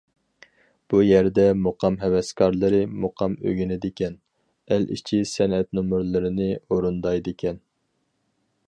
بۇ 0.93 1.01
يەردە 1.07 1.43
مۇقام 1.67 1.97
ھەۋەسكارلىرى 2.03 2.79
مۇقام 3.03 3.37
ئۆگىنىدىكەن، 3.51 4.17
ئەل 4.73 4.89
ئىچى 4.97 5.21
سەنئەت 5.35 5.71
نومۇرلىرىنى 5.81 6.51
ئورۇندايدىكەن. 6.71 7.63